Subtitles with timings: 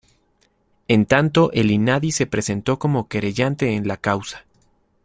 [0.87, 4.45] En tanto el Inadi se presentó como querellante en la causa.